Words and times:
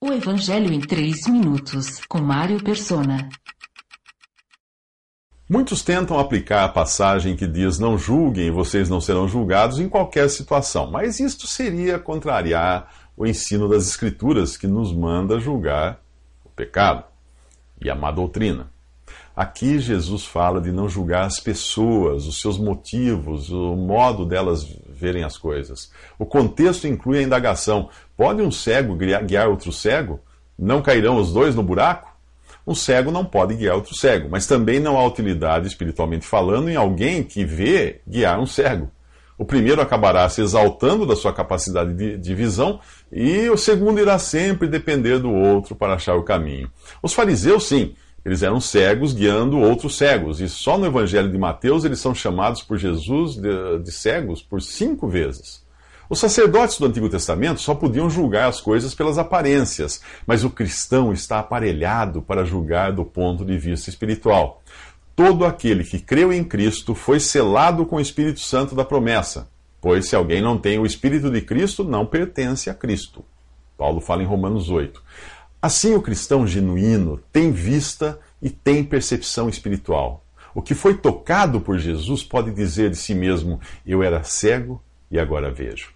O 0.00 0.12
Evangelho 0.12 0.72
em 0.72 0.78
3 0.78 1.26
minutos, 1.26 2.00
com 2.08 2.20
Mário 2.20 2.62
Persona. 2.62 3.28
Muitos 5.50 5.82
tentam 5.82 6.20
aplicar 6.20 6.62
a 6.62 6.68
passagem 6.68 7.34
que 7.34 7.48
diz: 7.48 7.80
Não 7.80 7.98
julguem, 7.98 8.52
vocês 8.52 8.88
não 8.88 9.00
serão 9.00 9.26
julgados 9.26 9.80
em 9.80 9.88
qualquer 9.88 10.30
situação. 10.30 10.88
Mas 10.88 11.18
isto 11.18 11.48
seria 11.48 11.98
contrariar 11.98 13.10
o 13.16 13.26
ensino 13.26 13.68
das 13.68 13.88
Escrituras 13.88 14.56
que 14.56 14.68
nos 14.68 14.94
manda 14.94 15.40
julgar 15.40 16.00
o 16.44 16.48
pecado 16.48 17.02
e 17.82 17.90
a 17.90 17.96
má 17.96 18.12
doutrina. 18.12 18.70
Aqui 19.34 19.80
Jesus 19.80 20.24
fala 20.24 20.60
de 20.60 20.70
não 20.70 20.88
julgar 20.88 21.24
as 21.24 21.40
pessoas, 21.40 22.24
os 22.26 22.40
seus 22.40 22.56
motivos, 22.56 23.50
o 23.50 23.74
modo 23.74 24.24
delas 24.24 24.64
verem 24.98 25.24
as 25.24 25.38
coisas. 25.38 25.90
O 26.18 26.26
contexto 26.26 26.86
inclui 26.86 27.18
a 27.18 27.22
indagação: 27.22 27.88
pode 28.16 28.42
um 28.42 28.50
cego 28.50 28.96
guiar 28.96 29.48
outro 29.48 29.72
cego? 29.72 30.20
Não 30.58 30.82
cairão 30.82 31.16
os 31.16 31.32
dois 31.32 31.54
no 31.54 31.62
buraco? 31.62 32.08
Um 32.66 32.74
cego 32.74 33.10
não 33.10 33.24
pode 33.24 33.54
guiar 33.54 33.76
outro 33.76 33.96
cego, 33.96 34.28
mas 34.30 34.46
também 34.46 34.78
não 34.78 34.98
há 34.98 35.06
utilidade, 35.06 35.66
espiritualmente 35.66 36.26
falando, 36.26 36.68
em 36.68 36.76
alguém 36.76 37.22
que 37.22 37.44
vê 37.44 38.00
guiar 38.06 38.38
um 38.38 38.44
cego. 38.44 38.90
O 39.38 39.44
primeiro 39.44 39.80
acabará 39.80 40.28
se 40.28 40.42
exaltando 40.42 41.06
da 41.06 41.14
sua 41.14 41.32
capacidade 41.32 41.94
de, 41.94 42.18
de, 42.18 42.34
visão 42.34 42.80
e 43.10 43.48
o 43.48 43.56
segundo 43.56 44.00
irá 44.00 44.18
sempre 44.18 44.66
depender 44.66 45.18
do 45.20 45.30
outro 45.30 45.76
para 45.76 45.94
achar 45.94 46.16
o 46.16 46.24
caminho. 46.24 46.68
Os 47.00 47.14
fariseus, 47.14 47.68
sim, 47.68 47.94
eles 48.24 48.42
eram 48.42 48.60
cegos 48.60 49.12
guiando 49.12 49.58
outros 49.58 49.96
cegos. 49.96 50.40
E 50.40 50.48
só 50.48 50.76
no 50.76 50.86
Evangelho 50.86 51.30
de 51.30 51.38
Mateus 51.38 51.84
eles 51.84 52.00
são 52.00 52.14
chamados 52.14 52.62
por 52.62 52.76
Jesus 52.76 53.36
de, 53.36 53.78
de 53.78 53.92
cegos 53.92 54.42
por 54.42 54.60
cinco 54.60 55.08
vezes. 55.08 55.66
Os 56.10 56.18
sacerdotes 56.18 56.78
do 56.78 56.86
Antigo 56.86 57.08
Testamento 57.08 57.60
só 57.60 57.74
podiam 57.74 58.08
julgar 58.08 58.48
as 58.48 58.62
coisas 58.62 58.94
pelas 58.94 59.18
aparências, 59.18 60.00
mas 60.26 60.42
o 60.42 60.48
cristão 60.48 61.12
está 61.12 61.38
aparelhado 61.38 62.22
para 62.22 62.46
julgar 62.46 62.92
do 62.92 63.04
ponto 63.04 63.44
de 63.44 63.58
vista 63.58 63.90
espiritual. 63.90 64.62
Todo 65.14 65.44
aquele 65.44 65.84
que 65.84 65.98
creu 65.98 66.32
em 66.32 66.42
Cristo 66.42 66.94
foi 66.94 67.20
selado 67.20 67.84
com 67.84 67.96
o 67.96 68.00
Espírito 68.00 68.40
Santo 68.40 68.74
da 68.74 68.86
promessa, 68.86 69.50
pois 69.82 70.08
se 70.08 70.16
alguém 70.16 70.40
não 70.40 70.56
tem 70.56 70.78
o 70.78 70.86
Espírito 70.86 71.30
de 71.30 71.42
Cristo, 71.42 71.84
não 71.84 72.06
pertence 72.06 72.70
a 72.70 72.74
Cristo. 72.74 73.22
Paulo 73.76 74.00
fala 74.00 74.22
em 74.22 74.26
Romanos 74.26 74.70
8. 74.70 75.02
Assim, 75.60 75.94
o 75.94 76.02
cristão 76.02 76.46
genuíno 76.46 77.20
tem 77.32 77.50
vista 77.50 78.20
e 78.40 78.48
tem 78.48 78.84
percepção 78.84 79.48
espiritual. 79.48 80.24
O 80.54 80.62
que 80.62 80.72
foi 80.72 80.94
tocado 80.94 81.60
por 81.60 81.78
Jesus 81.78 82.22
pode 82.22 82.52
dizer 82.52 82.90
de 82.90 82.96
si 82.96 83.12
mesmo: 83.12 83.60
Eu 83.84 84.02
era 84.02 84.22
cego 84.22 84.80
e 85.10 85.18
agora 85.18 85.50
vejo. 85.50 85.92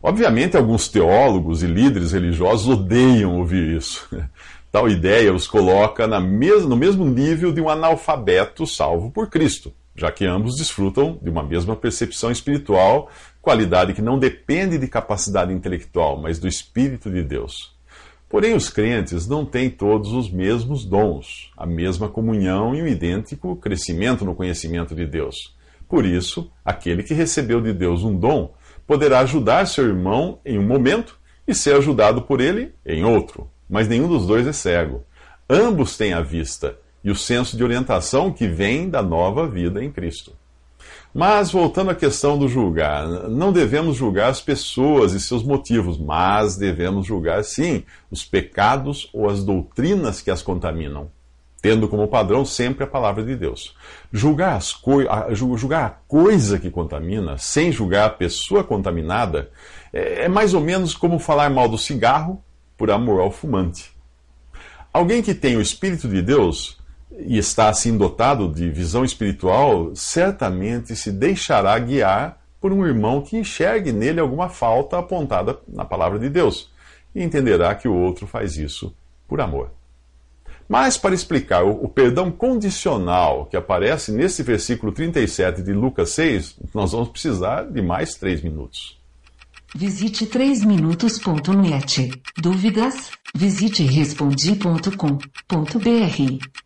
Obviamente, 0.00 0.56
alguns 0.56 0.86
teólogos 0.86 1.62
e 1.62 1.66
líderes 1.66 2.12
religiosos 2.12 2.68
odeiam 2.68 3.38
ouvir 3.38 3.76
isso. 3.76 4.08
Tal 4.70 4.88
ideia 4.88 5.32
os 5.32 5.48
coloca 5.48 6.06
no 6.06 6.76
mesmo 6.76 7.04
nível 7.04 7.52
de 7.52 7.60
um 7.60 7.68
analfabeto 7.68 8.66
salvo 8.66 9.10
por 9.10 9.28
Cristo, 9.28 9.72
já 9.94 10.12
que 10.12 10.24
ambos 10.24 10.56
desfrutam 10.56 11.18
de 11.22 11.30
uma 11.30 11.42
mesma 11.42 11.74
percepção 11.74 12.30
espiritual, 12.30 13.08
qualidade 13.40 13.92
que 13.92 14.02
não 14.02 14.18
depende 14.18 14.78
de 14.78 14.86
capacidade 14.86 15.52
intelectual, 15.52 16.20
mas 16.20 16.38
do 16.38 16.46
Espírito 16.46 17.10
de 17.10 17.22
Deus. 17.22 17.73
Porém, 18.34 18.52
os 18.52 18.68
crentes 18.68 19.28
não 19.28 19.46
têm 19.46 19.70
todos 19.70 20.12
os 20.12 20.28
mesmos 20.28 20.84
dons, 20.84 21.52
a 21.56 21.64
mesma 21.64 22.08
comunhão 22.08 22.74
e 22.74 22.82
o 22.82 22.88
idêntico 22.88 23.54
crescimento 23.54 24.24
no 24.24 24.34
conhecimento 24.34 24.92
de 24.92 25.06
Deus. 25.06 25.56
Por 25.88 26.04
isso, 26.04 26.50
aquele 26.64 27.04
que 27.04 27.14
recebeu 27.14 27.60
de 27.60 27.72
Deus 27.72 28.02
um 28.02 28.18
dom 28.18 28.52
poderá 28.88 29.20
ajudar 29.20 29.68
seu 29.68 29.86
irmão 29.86 30.40
em 30.44 30.58
um 30.58 30.66
momento 30.66 31.16
e 31.46 31.54
ser 31.54 31.76
ajudado 31.76 32.22
por 32.22 32.40
ele 32.40 32.74
em 32.84 33.04
outro. 33.04 33.48
Mas 33.70 33.86
nenhum 33.86 34.08
dos 34.08 34.26
dois 34.26 34.44
é 34.48 34.52
cego. 34.52 35.04
Ambos 35.48 35.96
têm 35.96 36.12
a 36.12 36.20
vista 36.20 36.76
e 37.04 37.12
o 37.12 37.14
senso 37.14 37.56
de 37.56 37.62
orientação 37.62 38.32
que 38.32 38.48
vem 38.48 38.90
da 38.90 39.00
nova 39.00 39.46
vida 39.46 39.80
em 39.80 39.92
Cristo. 39.92 40.36
Mas, 41.14 41.52
voltando 41.52 41.90
à 41.90 41.94
questão 41.94 42.36
do 42.36 42.48
julgar, 42.48 43.06
não 43.28 43.52
devemos 43.52 43.96
julgar 43.96 44.30
as 44.30 44.40
pessoas 44.40 45.12
e 45.12 45.20
seus 45.20 45.44
motivos, 45.44 45.96
mas 45.96 46.56
devemos 46.56 47.06
julgar, 47.06 47.44
sim, 47.44 47.84
os 48.10 48.24
pecados 48.24 49.08
ou 49.12 49.30
as 49.30 49.44
doutrinas 49.44 50.20
que 50.20 50.30
as 50.30 50.42
contaminam, 50.42 51.08
tendo 51.62 51.86
como 51.86 52.08
padrão 52.08 52.44
sempre 52.44 52.82
a 52.82 52.88
palavra 52.88 53.22
de 53.22 53.36
Deus. 53.36 53.76
Julgar, 54.12 54.56
as 54.56 54.74
julgar 55.32 55.84
a 55.86 55.90
coisa 56.08 56.58
que 56.58 56.68
contamina, 56.68 57.38
sem 57.38 57.70
julgar 57.70 58.06
a 58.06 58.10
pessoa 58.10 58.64
contaminada, 58.64 59.50
é, 59.92 60.24
é 60.24 60.28
mais 60.28 60.52
ou 60.52 60.60
menos 60.60 60.94
como 60.94 61.20
falar 61.20 61.48
mal 61.48 61.68
do 61.68 61.78
cigarro 61.78 62.42
por 62.76 62.90
amor 62.90 63.20
ao 63.20 63.30
fumante. 63.30 63.92
Alguém 64.92 65.22
que 65.22 65.34
tem 65.34 65.56
o 65.56 65.60
Espírito 65.60 66.08
de 66.08 66.20
Deus 66.20 66.78
e 67.18 67.38
está 67.38 67.68
assim 67.68 67.96
dotado 67.96 68.48
de 68.48 68.68
visão 68.70 69.04
espiritual, 69.04 69.94
certamente 69.94 70.96
se 70.96 71.12
deixará 71.12 71.78
guiar 71.78 72.42
por 72.60 72.72
um 72.72 72.86
irmão 72.86 73.20
que 73.20 73.36
enxergue 73.36 73.92
nele 73.92 74.20
alguma 74.20 74.48
falta 74.48 74.98
apontada 74.98 75.58
na 75.68 75.84
palavra 75.84 76.18
de 76.18 76.28
Deus 76.28 76.70
e 77.14 77.22
entenderá 77.22 77.74
que 77.74 77.86
o 77.86 77.94
outro 77.94 78.26
faz 78.26 78.56
isso 78.56 78.94
por 79.28 79.40
amor. 79.40 79.70
Mas 80.68 80.96
para 80.96 81.14
explicar 81.14 81.62
o, 81.62 81.88
perdão 81.88 82.30
condicional 82.30 83.46
que 83.46 83.56
aparece 83.56 84.10
nesse 84.10 84.42
versículo 84.42 84.92
37 84.92 85.62
de 85.62 85.72
Lucas 85.72 86.10
6, 86.10 86.56
nós 86.72 86.92
vamos 86.92 87.10
precisar 87.10 87.64
de 87.64 87.82
mais 87.82 88.14
três 88.14 88.42
minutos. 88.42 88.98
Visite 89.74 90.26
3minutos.net. 90.26 92.10
Dúvidas? 92.38 93.10
Visite 93.34 93.82
respondi.com.br. 93.82 96.63